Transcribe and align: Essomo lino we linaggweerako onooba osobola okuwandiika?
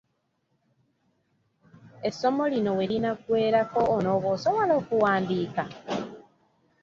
Essomo 2.07 2.43
lino 2.53 2.71
we 2.77 2.85
linaggweerako 2.93 3.79
onooba 3.95 4.27
osobola 4.35 4.73
okuwandiika? 4.81 5.63